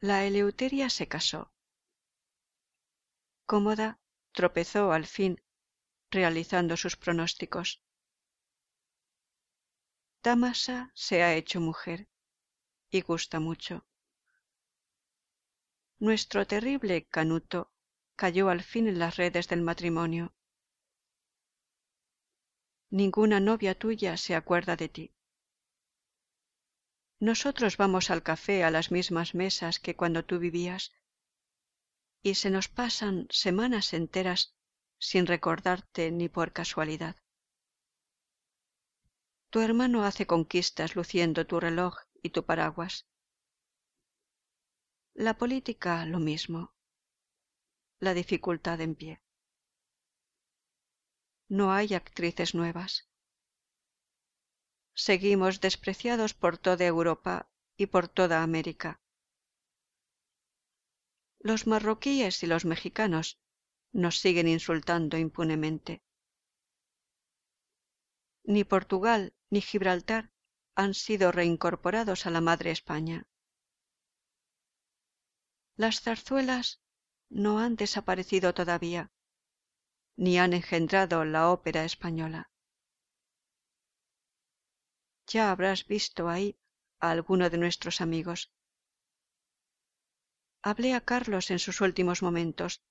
La 0.01 0.25
Eleuteria 0.25 0.89
se 0.89 1.07
casó. 1.07 1.51
Cómoda 3.45 3.99
tropezó 4.33 4.91
al 4.91 5.05
fin 5.05 5.41
realizando 6.11 6.75
sus 6.77 6.97
pronósticos. 6.97 7.81
Damasa 10.25 10.91
se 10.95 11.21
ha 11.21 11.35
hecho 11.35 11.61
mujer 11.61 12.09
y 12.89 13.01
gusta 13.01 13.39
mucho. 13.39 13.85
Nuestro 15.99 16.47
terrible 16.47 17.05
Canuto 17.05 17.71
cayó 18.15 18.49
al 18.49 18.63
fin 18.63 18.87
en 18.87 18.97
las 18.97 19.17
redes 19.17 19.47
del 19.49 19.61
matrimonio. 19.61 20.33
Ninguna 22.89 23.39
novia 23.39 23.77
tuya 23.77 24.17
se 24.17 24.33
acuerda 24.33 24.75
de 24.75 24.89
ti. 24.89 25.13
Nosotros 27.19 27.77
vamos 27.77 28.09
al 28.09 28.23
café 28.23 28.63
a 28.63 28.71
las 28.71 28.89
mismas 28.89 29.35
mesas 29.35 29.79
que 29.79 29.95
cuando 29.95 30.25
tú 30.25 30.39
vivías 30.39 30.91
y 32.23 32.33
se 32.33 32.49
nos 32.49 32.67
pasan 32.67 33.27
semanas 33.29 33.93
enteras 33.93 34.55
sin 34.97 35.27
recordarte 35.27 36.09
ni 36.09 36.29
por 36.29 36.51
casualidad. 36.51 37.15
Tu 39.55 39.61
hermano 39.61 40.03
hace 40.03 40.27
conquistas 40.27 40.97
luciendo 40.97 41.47
tu 41.47 41.61
reloj 41.61 41.95
y 42.21 42.31
tu 42.31 42.43
paraguas. 42.43 43.07
La 45.13 45.37
política 45.37 46.05
lo 46.05 46.19
mismo. 46.19 46.75
La 48.01 48.13
dificultad 48.13 48.81
en 48.81 48.95
pie. 48.95 49.21
No 51.47 51.71
hay 51.71 51.93
actrices 51.93 52.53
nuevas. 52.53 53.07
Seguimos 54.93 55.61
despreciados 55.61 56.33
por 56.33 56.57
toda 56.57 56.85
Europa 56.85 57.49
y 57.77 57.85
por 57.85 58.09
toda 58.09 58.43
América. 58.43 58.99
Los 61.39 61.65
marroquíes 61.65 62.43
y 62.43 62.47
los 62.47 62.65
mexicanos 62.65 63.39
nos 63.93 64.19
siguen 64.19 64.49
insultando 64.49 65.17
impunemente 65.17 66.03
ni 68.47 68.63
Portugal 68.63 69.33
ni 69.55 69.61
Gibraltar 69.61 70.23
han 70.75 70.93
sido 70.93 71.31
reincorporados 71.31 72.25
a 72.25 72.29
la 72.29 72.41
madre 72.41 72.71
España. 72.71 73.25
Las 75.77 76.01
zarzuelas 76.01 76.81
no 77.29 77.59
han 77.59 77.77
desaparecido 77.77 78.53
todavía, 78.53 79.13
ni 80.17 80.37
han 80.39 80.51
engendrado 80.51 81.23
la 81.23 81.51
ópera 81.51 81.85
española. 81.85 82.51
Ya 85.25 85.51
habrás 85.51 85.87
visto 85.87 86.27
ahí 86.27 86.59
a 86.99 87.11
alguno 87.11 87.49
de 87.49 87.57
nuestros 87.57 88.01
amigos. 88.01 88.51
Hablé 90.63 90.93
a 90.95 90.99
Carlos 90.99 91.49
en 91.49 91.59
sus 91.59 91.79
últimos 91.79 92.21
momentos 92.21 92.83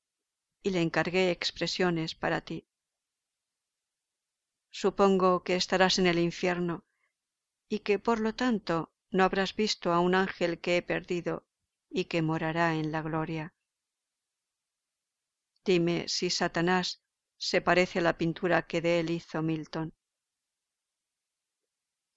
y 0.62 0.70
le 0.70 0.80
encargué 0.80 1.30
expresiones 1.30 2.14
para 2.14 2.40
ti. 2.40 2.66
Supongo 4.82 5.44
que 5.44 5.54
estarás 5.54 6.00
en 6.00 6.08
el 6.08 6.18
infierno 6.18 6.84
y 7.68 7.78
que 7.86 8.00
por 8.00 8.18
lo 8.18 8.34
tanto 8.34 8.92
no 9.12 9.22
habrás 9.22 9.54
visto 9.54 9.92
a 9.92 10.00
un 10.00 10.16
ángel 10.16 10.60
que 10.60 10.76
he 10.76 10.82
perdido 10.82 11.46
y 11.88 12.06
que 12.06 12.22
morará 12.22 12.74
en 12.74 12.90
la 12.90 13.00
gloria. 13.00 13.54
Dime 15.64 16.08
si 16.08 16.28
Satanás 16.28 17.04
se 17.36 17.60
parece 17.60 18.00
a 18.00 18.02
la 18.02 18.18
pintura 18.18 18.66
que 18.66 18.80
de 18.80 18.98
él 18.98 19.10
hizo 19.10 19.42
Milton. 19.42 19.94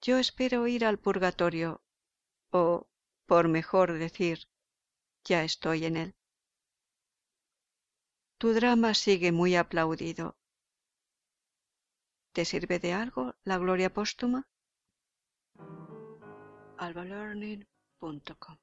Yo 0.00 0.18
espero 0.18 0.66
ir 0.66 0.84
al 0.84 0.98
purgatorio, 0.98 1.80
o, 2.50 2.88
por 3.26 3.46
mejor 3.46 3.92
decir, 3.92 4.48
ya 5.22 5.44
estoy 5.44 5.84
en 5.84 5.96
él. 5.96 6.16
Tu 8.38 8.52
drama 8.52 8.94
sigue 8.94 9.30
muy 9.30 9.54
aplaudido 9.54 10.37
¿Te 12.38 12.44
sirve 12.44 12.78
de 12.78 12.92
algo 12.92 13.34
la 13.42 13.58
gloria 13.58 13.92
póstuma? 13.92 14.48
albalearning.com 16.76 18.58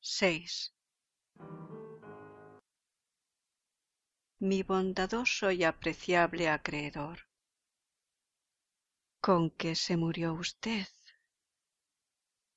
6. 0.00 0.74
Mi 4.40 4.64
bondadoso 4.64 5.52
y 5.52 5.62
apreciable 5.62 6.48
acreedor. 6.48 7.28
Con 9.20 9.50
que 9.50 9.76
se 9.76 9.96
murió 9.96 10.34
usted. 10.34 10.88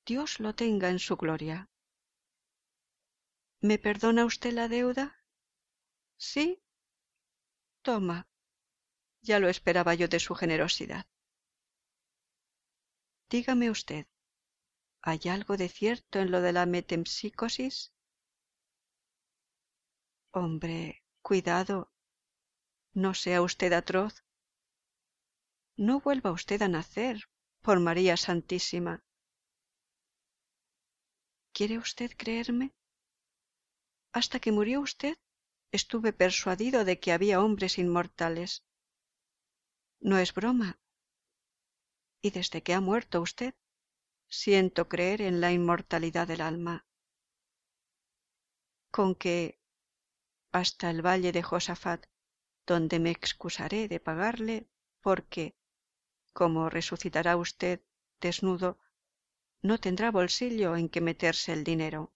Dios 0.04 0.40
lo 0.40 0.52
tenga 0.56 0.88
en 0.88 0.98
su 0.98 1.16
gloria. 1.16 1.70
¿Me 3.60 3.78
perdona 3.78 4.24
usted 4.24 4.52
la 4.52 4.66
deuda? 4.66 5.21
¿Sí? 6.22 6.62
Toma. 7.82 8.28
Ya 9.22 9.40
lo 9.40 9.48
esperaba 9.48 9.94
yo 9.94 10.06
de 10.06 10.20
su 10.20 10.36
generosidad. 10.36 11.04
Dígame 13.28 13.70
usted, 13.70 14.06
¿hay 15.00 15.20
algo 15.28 15.56
de 15.56 15.68
cierto 15.68 16.20
en 16.20 16.30
lo 16.30 16.40
de 16.40 16.52
la 16.52 16.64
metempsicosis? 16.64 17.92
Hombre, 20.30 21.02
cuidado. 21.22 21.92
No 22.94 23.14
sea 23.14 23.42
usted 23.42 23.72
atroz. 23.72 24.24
No 25.76 25.98
vuelva 25.98 26.30
usted 26.30 26.62
a 26.62 26.68
nacer, 26.68 27.28
por 27.62 27.80
María 27.80 28.16
Santísima. 28.16 29.02
¿Quiere 31.52 31.78
usted 31.78 32.12
creerme? 32.16 32.72
Hasta 34.12 34.38
que 34.38 34.52
murió 34.52 34.80
usted, 34.82 35.16
estuve 35.72 36.12
persuadido 36.12 36.84
de 36.84 37.00
que 37.00 37.12
había 37.12 37.40
hombres 37.40 37.78
inmortales. 37.78 38.64
No 40.00 40.18
es 40.18 40.34
broma. 40.34 40.78
Y 42.20 42.30
desde 42.30 42.62
que 42.62 42.74
ha 42.74 42.80
muerto 42.80 43.20
usted, 43.22 43.54
siento 44.28 44.88
creer 44.88 45.22
en 45.22 45.40
la 45.40 45.50
inmortalidad 45.50 46.28
del 46.28 46.42
alma. 46.42 46.86
Con 48.90 49.14
que 49.14 49.58
hasta 50.52 50.90
el 50.90 51.04
valle 51.04 51.32
de 51.32 51.42
Josafat, 51.42 52.06
donde 52.66 52.98
me 52.98 53.10
excusaré 53.10 53.88
de 53.88 53.98
pagarle, 53.98 54.68
porque, 55.00 55.56
como 56.34 56.68
resucitará 56.68 57.36
usted 57.36 57.80
desnudo, 58.20 58.78
no 59.62 59.78
tendrá 59.78 60.10
bolsillo 60.10 60.76
en 60.76 60.90
que 60.90 61.00
meterse 61.00 61.52
el 61.52 61.64
dinero. 61.64 62.12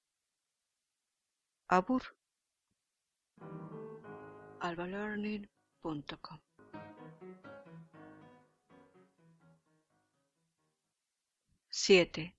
Abur 1.69 2.16
albalearning.com. 4.66 6.40
Siete. 11.70 12.37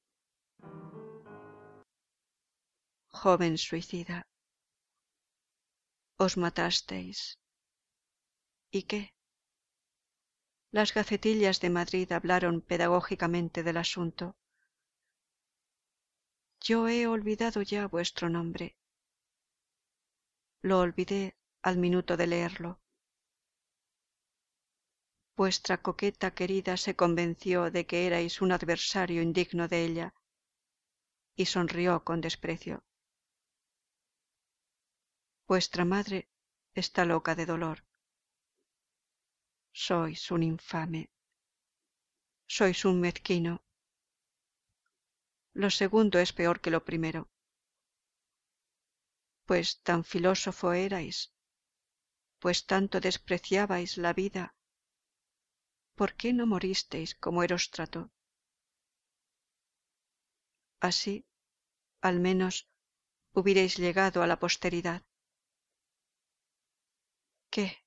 Joven 3.07 3.57
suicida. 3.57 4.27
Os 6.17 6.35
matasteis. 6.35 7.39
¿Y 8.71 8.83
qué? 8.83 9.13
Las 10.71 10.93
gacetillas 10.93 11.61
de 11.61 11.69
Madrid 11.69 12.11
hablaron 12.11 12.59
pedagógicamente 12.61 13.63
del 13.63 13.77
asunto. 13.77 14.35
Yo 16.59 16.89
he 16.89 17.07
olvidado 17.07 17.61
ya 17.61 17.87
vuestro 17.87 18.27
nombre. 18.27 18.75
Lo 20.61 20.79
olvidé 20.79 21.37
al 21.67 21.77
minuto 21.77 22.15
de 22.15 22.27
leerlo. 22.27 22.80
Vuestra 25.36 25.82
coqueta 25.82 26.34
querida 26.34 26.77
se 26.77 26.95
convenció 26.95 27.69
de 27.75 27.86
que 27.86 28.08
erais 28.08 28.41
un 28.41 28.53
adversario 28.53 29.21
indigno 29.21 29.67
de 29.67 29.84
ella 29.84 30.13
y 31.36 31.45
sonrió 31.45 32.06
con 32.06 32.21
desprecio. 32.21 32.86
Vuestra 35.45 35.84
madre 35.84 36.30
está 36.73 37.03
loca 37.03 37.36
de 37.36 37.45
dolor. 37.45 37.84
Sois 39.73 40.32
un 40.32 40.43
infame. 40.43 41.10
Sois 42.47 42.86
un 42.86 43.01
mezquino. 43.01 43.62
Lo 45.53 45.69
segundo 45.69 46.17
es 46.19 46.32
peor 46.32 46.62
que 46.62 46.71
lo 46.71 46.86
primero. 46.86 47.30
Pues 49.45 49.82
tan 49.82 50.06
filósofo 50.06 50.71
erais, 50.71 51.37
pues 52.39 52.65
tanto 52.65 53.00
despreciabais 53.00 53.97
la 53.97 54.13
vida, 54.13 54.56
¿por 55.95 56.15
qué 56.15 56.32
no 56.34 56.45
moristeis 56.45 57.15
como 57.15 57.43
Erostrato? 57.43 58.12
Así, 60.80 61.26
al 62.02 62.19
menos, 62.19 62.69
hubierais 63.34 63.78
llegado 63.78 64.21
a 64.21 64.28
la 64.28 64.38
posteridad. 64.38 65.02
¿Qué? 67.50 67.78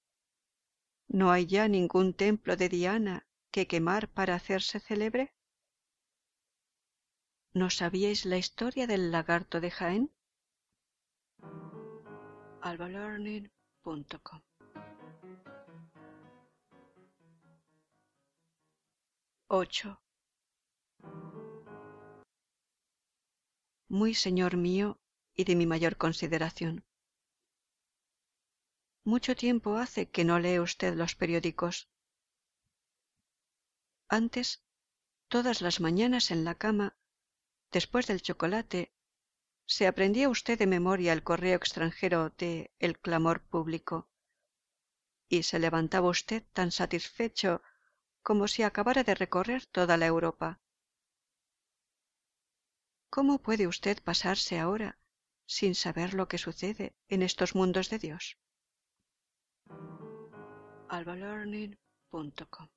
¿No 1.07 1.31
hay 1.31 1.47
ya 1.47 1.69
ningún 1.69 2.15
templo 2.15 2.57
de 2.57 2.69
Diana 2.69 3.27
que 3.53 3.69
quemar 3.69 4.09
para 4.09 4.35
hacerse 4.35 4.81
célebre? 4.81 5.35
¿No 7.53 7.71
sabíais 7.71 8.25
la 8.27 8.39
historia 8.39 8.87
del 8.87 9.11
lagarto 9.13 9.61
de 9.61 9.71
Jaén? 9.71 10.13
albalearning.com 13.85 14.43
8. 19.49 20.01
Muy 23.89 24.15
señor 24.15 24.57
mío 24.57 25.01
y 25.35 25.45
de 25.45 25.57
mi 25.57 25.67
mayor 25.67 25.97
consideración. 25.97 26.85
Mucho 29.05 29.35
tiempo 29.35 29.77
hace 29.77 30.09
que 30.09 30.25
no 30.25 30.39
lee 30.39 30.61
usted 30.61 30.95
los 30.95 31.17
periódicos. 31.17 31.89
Antes, 34.09 34.63
todas 35.29 35.63
las 35.63 35.81
mañanas 35.81 36.31
en 36.31 36.45
la 36.45 36.55
cama, 36.55 36.97
después 37.73 38.07
del 38.07 38.23
chocolate, 38.23 38.93
se 39.71 39.87
aprendía 39.87 40.29
usted 40.29 40.59
de 40.59 40.67
memoria 40.67 41.13
el 41.13 41.23
correo 41.23 41.55
extranjero 41.55 42.31
de 42.31 42.73
El 42.81 42.99
clamor 42.99 43.41
público 43.41 44.09
y 45.29 45.45
se 45.45 45.61
levantaba 45.61 46.09
usted 46.09 46.43
tan 46.53 46.73
satisfecho 46.73 47.63
como 48.21 48.49
si 48.49 48.65
acabara 48.65 49.05
de 49.05 49.15
recorrer 49.15 49.67
toda 49.67 49.97
la 49.97 50.07
Europa. 50.07 50.61
¿Cómo 53.11 53.39
puede 53.39 53.69
usted 53.69 54.03
pasarse 54.03 54.59
ahora 54.59 54.99
sin 55.47 55.77
saber 55.77 56.15
lo 56.15 56.27
que 56.27 56.39
sucede 56.39 56.97
en 57.07 57.23
estos 57.23 57.55
mundos 57.55 57.91
de 57.91 58.01
Dios? 58.01 58.39
albalearning.com 60.89 62.69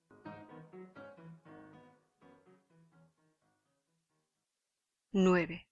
9. 5.11 5.67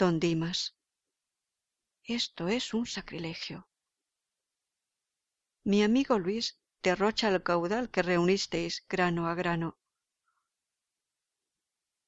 Don 0.00 0.18
Dimas, 0.18 0.78
esto 2.04 2.48
es 2.48 2.72
un 2.72 2.86
sacrilegio. 2.86 3.68
Mi 5.62 5.82
amigo 5.82 6.18
Luis 6.18 6.58
derrocha 6.82 7.28
el 7.28 7.42
caudal 7.42 7.90
que 7.90 8.00
reunisteis 8.00 8.86
grano 8.88 9.28
a 9.28 9.34
grano. 9.34 9.78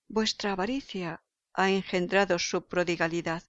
Vuestra 0.09 0.53
avaricia 0.53 1.23
ha 1.53 1.69
engendrado 1.69 2.39
su 2.39 2.67
prodigalidad. 2.67 3.43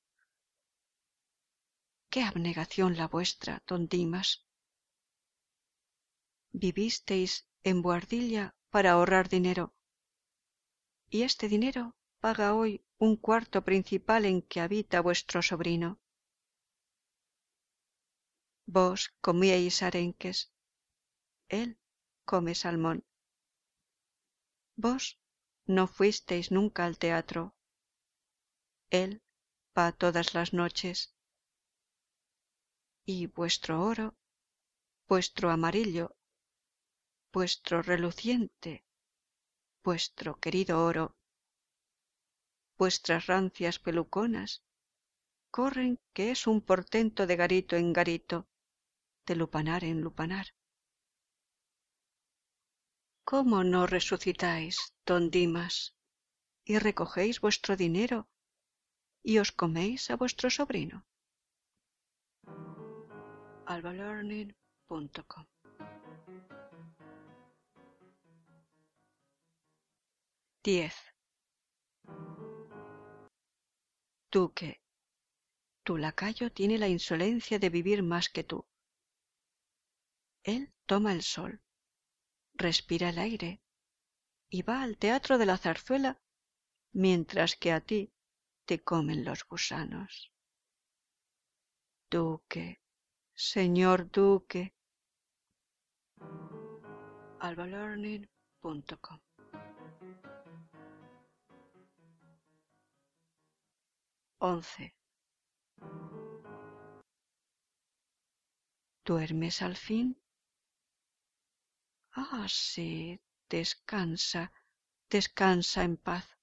Qué 2.09 2.23
abnegación 2.23 2.97
la 2.97 3.07
vuestra, 3.07 3.63
don 3.65 3.87
Dimas. 3.87 4.45
Vivisteis 6.51 7.47
en 7.63 7.81
Boardilla 7.81 8.57
para 8.69 8.91
ahorrar 8.91 9.29
dinero, 9.29 9.73
y 11.09 11.21
este 11.21 11.47
dinero 11.47 11.95
paga 12.19 12.53
hoy 12.53 12.85
un 13.07 13.17
cuarto 13.17 13.65
principal 13.69 14.23
en 14.31 14.37
que 14.49 14.61
habita 14.61 15.01
vuestro 15.01 15.41
sobrino. 15.49 15.89
Vos 18.75 18.99
comíais 19.25 19.77
arenques, 19.87 20.37
él 21.59 21.69
come 22.29 22.53
salmón. 22.63 22.99
Vos 24.83 25.03
no 25.75 25.83
fuisteis 25.95 26.47
nunca 26.57 26.81
al 26.85 26.97
teatro, 27.05 27.41
él 28.89 29.11
va 29.77 29.91
todas 29.91 30.33
las 30.33 30.53
noches. 30.53 30.97
Y 33.05 33.27
vuestro 33.27 33.73
oro, 33.83 34.15
vuestro 35.09 35.51
amarillo, 35.51 36.15
vuestro 37.33 37.81
reluciente, 37.81 38.85
vuestro 39.83 40.39
querido 40.39 40.85
oro, 40.85 41.17
vuestras 42.83 43.27
rancias 43.27 43.79
peluconas, 43.79 44.61
corren 45.51 46.01
que 46.13 46.31
es 46.31 46.47
un 46.47 46.59
portento 46.59 47.25
de 47.25 47.37
garito 47.37 47.77
en 47.77 47.93
garito, 47.93 48.37
de 49.25 49.37
lupanar 49.37 49.85
en 49.85 50.01
lupanar. 50.01 50.47
¿Cómo 53.23 53.63
no 53.63 53.87
resucitáis, 53.87 54.75
don 55.05 55.31
Dimas, 55.31 55.95
y 56.65 56.77
recogéis 56.77 57.39
vuestro 57.39 57.77
dinero 57.77 58.27
y 59.23 59.37
os 59.37 59.53
coméis 59.53 60.09
a 60.11 60.17
vuestro 60.17 60.49
sobrino? 60.49 61.05
10. 74.33 74.41
Duque, 74.41 74.81
tu 75.83 75.97
lacayo 75.97 76.51
tiene 76.51 76.79
la 76.79 76.87
insolencia 76.87 77.59
de 77.59 77.69
vivir 77.69 78.01
más 78.01 78.29
que 78.29 78.43
tú. 78.43 78.65
Él 80.43 80.73
toma 80.87 81.13
el 81.13 81.21
sol, 81.21 81.61
respira 82.55 83.09
el 83.09 83.19
aire 83.19 83.61
y 84.49 84.63
va 84.63 84.81
al 84.81 84.97
teatro 84.97 85.37
de 85.37 85.45
la 85.45 85.57
zarzuela 85.57 86.19
mientras 86.93 87.55
que 87.55 87.71
a 87.71 87.81
ti 87.81 88.11
te 88.65 88.81
comen 88.81 89.23
los 89.23 89.45
gusanos. 89.45 90.31
Duque, 92.09 92.81
señor 93.35 94.09
Duque. 94.09 94.73
11. 104.45 104.93
¿Duermes 109.05 109.61
al 109.61 109.77
fin? 109.77 110.21
Ah, 112.11 112.47
sí, 112.49 113.21
descansa, 113.49 114.51
descansa 115.09 115.85
en 115.85 115.95
paz. 115.95 116.37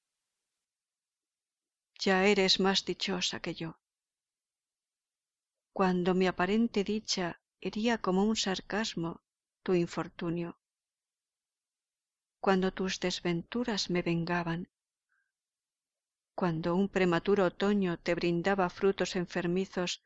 Ya 1.99 2.25
eres 2.25 2.59
más 2.59 2.87
dichosa 2.87 3.41
que 3.41 3.53
yo. 3.53 3.79
Cuando 5.75 6.15
mi 6.15 6.27
aparente 6.27 6.85
dicha 6.85 7.43
hería 7.61 7.99
como 7.99 8.25
un 8.25 8.37
sarcasmo 8.37 9.21
tu 9.63 9.75
infortunio, 9.75 10.59
cuando 12.41 12.73
tus 12.73 12.99
desventuras 12.99 13.91
me 13.91 14.01
vengaban, 14.01 14.71
cuando 16.41 16.75
un 16.75 16.89
prematuro 16.89 17.45
otoño 17.45 17.99
te 17.99 18.15
brindaba 18.15 18.71
frutos 18.71 19.15
enfermizos 19.15 20.03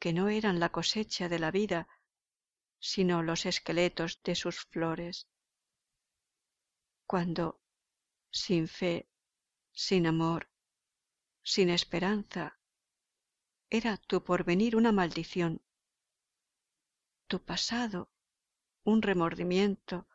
que 0.00 0.12
no 0.12 0.28
eran 0.28 0.58
la 0.58 0.70
cosecha 0.70 1.28
de 1.28 1.38
la 1.38 1.52
vida, 1.52 1.86
sino 2.80 3.22
los 3.22 3.46
esqueletos 3.46 4.20
de 4.24 4.34
sus 4.34 4.64
flores. 4.64 5.28
Cuando, 7.06 7.60
sin 8.32 8.66
fe, 8.66 9.08
sin 9.70 10.08
amor, 10.08 10.50
sin 11.44 11.70
esperanza, 11.70 12.58
era 13.70 13.98
tu 13.98 14.24
porvenir 14.24 14.74
una 14.74 14.90
maldición, 14.90 15.62
tu 17.28 17.40
pasado 17.40 18.10
un 18.82 19.00
remordimiento, 19.00 20.08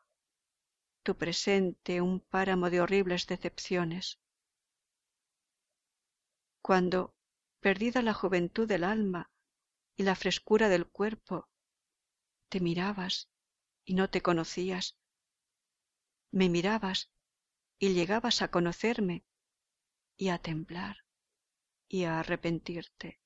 tu 1.03 1.15
presente 1.15 2.01
un 2.01 2.19
páramo 2.19 2.69
de 2.69 2.81
horribles 2.81 3.27
decepciones. 3.27 4.19
Cuando, 6.61 7.15
perdida 7.59 8.01
la 8.01 8.13
juventud 8.13 8.67
del 8.67 8.83
alma 8.83 9.31
y 9.95 10.03
la 10.03 10.15
frescura 10.15 10.69
del 10.69 10.87
cuerpo, 10.87 11.49
te 12.49 12.59
mirabas 12.59 13.29
y 13.85 13.95
no 13.95 14.09
te 14.09 14.21
conocías, 14.21 14.97
me 16.31 16.49
mirabas 16.49 17.11
y 17.79 17.93
llegabas 17.93 18.41
a 18.41 18.49
conocerme 18.49 19.25
y 20.17 20.29
a 20.29 20.37
temblar 20.37 20.97
y 21.87 22.03
a 22.03 22.19
arrepentirte. 22.19 23.19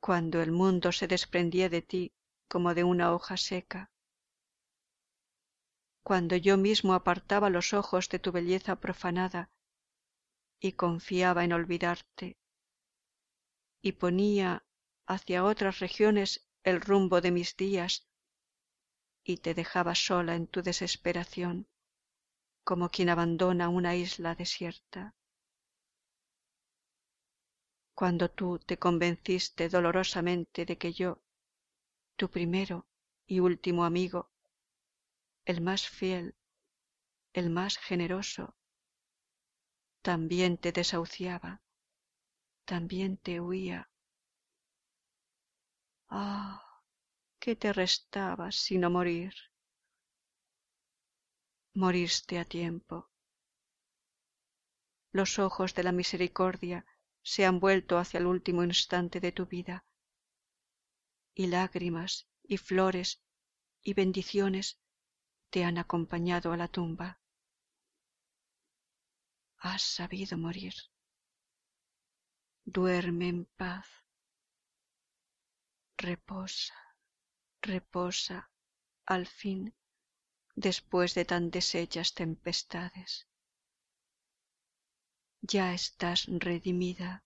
Cuando 0.00 0.40
el 0.40 0.52
mundo 0.52 0.92
se 0.92 1.08
desprendía 1.08 1.68
de 1.68 1.82
ti 1.82 2.14
como 2.48 2.74
de 2.74 2.84
una 2.84 3.12
hoja 3.12 3.36
seca, 3.36 3.90
cuando 6.04 6.36
yo 6.36 6.56
mismo 6.56 6.94
apartaba 6.94 7.50
los 7.50 7.72
ojos 7.72 8.08
de 8.08 8.20
tu 8.20 8.30
belleza 8.30 8.76
profanada 8.76 9.50
y 10.60 10.72
confiaba 10.72 11.44
en 11.44 11.52
olvidarte, 11.52 12.36
y 13.82 13.92
ponía 13.92 14.64
hacia 15.06 15.44
otras 15.44 15.78
regiones 15.78 16.48
el 16.64 16.80
rumbo 16.80 17.20
de 17.20 17.30
mis 17.30 17.56
días, 17.56 18.06
y 19.22 19.38
te 19.38 19.54
dejaba 19.54 19.94
sola 19.94 20.34
en 20.34 20.46
tu 20.46 20.62
desesperación, 20.62 21.68
como 22.64 22.88
quien 22.88 23.08
abandona 23.08 23.68
una 23.68 23.94
isla 23.94 24.34
desierta. 24.34 25.14
Cuando 27.94 28.30
tú 28.30 28.58
te 28.58 28.78
convenciste 28.78 29.68
dolorosamente 29.68 30.66
de 30.66 30.76
que 30.76 30.92
yo, 30.92 31.22
tu 32.16 32.28
primero 32.30 32.86
y 33.26 33.40
último 33.40 33.84
amigo, 33.84 34.30
el 35.44 35.60
más 35.60 35.88
fiel, 35.88 36.34
el 37.32 37.50
más 37.50 37.78
generoso, 37.78 38.56
también 40.06 40.56
te 40.56 40.70
desahuciaba, 40.70 41.62
también 42.64 43.16
te 43.16 43.40
huía. 43.40 43.90
Ah, 46.08 46.62
¿qué 47.40 47.56
te 47.56 47.72
restaba 47.72 48.52
sino 48.52 48.88
morir? 48.88 49.34
Moriste 51.74 52.38
a 52.38 52.44
tiempo. 52.44 53.10
Los 55.10 55.40
ojos 55.40 55.74
de 55.74 55.82
la 55.82 55.90
misericordia 55.90 56.86
se 57.24 57.44
han 57.44 57.58
vuelto 57.58 57.98
hacia 57.98 58.18
el 58.18 58.26
último 58.26 58.62
instante 58.62 59.18
de 59.18 59.32
tu 59.32 59.46
vida, 59.46 59.84
y 61.34 61.48
lágrimas 61.48 62.28
y 62.44 62.58
flores 62.58 63.24
y 63.82 63.94
bendiciones 63.94 64.78
te 65.50 65.64
han 65.64 65.78
acompañado 65.78 66.52
a 66.52 66.56
la 66.56 66.68
tumba. 66.68 67.18
Has 69.58 69.82
sabido 69.82 70.36
morir. 70.36 70.74
Duerme 72.64 73.28
en 73.28 73.44
paz. 73.44 73.86
Reposa, 75.96 76.74
reposa, 77.62 78.50
al 79.06 79.26
fin, 79.26 79.74
después 80.54 81.14
de 81.14 81.24
tan 81.24 81.50
deshechas 81.50 82.14
tempestades. 82.14 83.28
Ya 85.40 85.72
estás 85.72 86.26
redimida. 86.26 87.24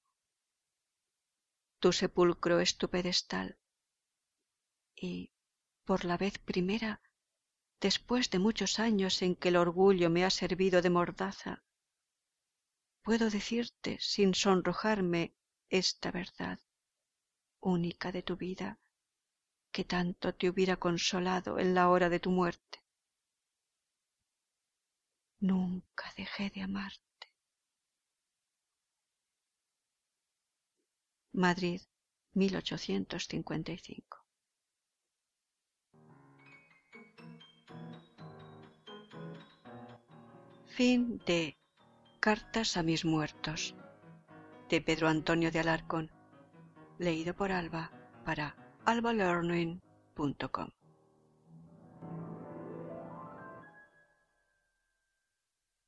Tu 1.79 1.93
sepulcro 1.93 2.61
es 2.61 2.77
tu 2.77 2.91
pedestal 2.91 3.59
y, 4.95 5.33
por 5.85 6.05
la 6.05 6.17
vez 6.19 6.39
primera, 6.39 7.01
después 7.81 8.31
de 8.31 8.39
muchos 8.39 8.79
años 8.79 9.23
en 9.23 9.35
que 9.35 9.49
el 9.49 9.57
orgullo 9.57 10.11
me 10.11 10.25
ha 10.25 10.31
servido 10.31 10.83
de 10.83 10.91
mordaza, 10.91 11.65
puedo 13.03 13.31
decirte 13.31 13.99
sin 14.01 14.35
sonrojarme 14.35 15.35
esta 15.69 16.11
verdad 16.11 16.59
única 17.61 18.13
de 18.13 18.23
tu 18.23 18.37
vida 18.37 18.79
que 19.73 19.85
tanto 19.85 20.35
te 20.35 20.49
hubiera 20.49 20.77
consolado 20.77 21.59
en 21.59 21.75
la 21.75 21.89
hora 21.89 22.09
de 22.09 22.21
tu 22.21 22.31
muerte. 22.31 22.83
Nunca 25.41 26.13
dejé 26.17 26.51
de 26.51 26.63
amarte. 26.63 27.01
Madrid, 31.33 31.81
1855. 32.35 34.19
Fin 40.67 41.23
de 41.25 41.60
Cartas 42.21 42.77
a 42.77 42.83
mis 42.83 43.07
muertos 43.07 43.75
de 44.69 44.83
Pedro 44.83 45.09
Antonio 45.09 45.51
de 45.51 45.61
Alarcón, 45.61 46.11
leído 46.99 47.35
por 47.35 47.51
Alba 47.51 47.91
para 48.27 48.55
albalearning.com. 48.85 50.69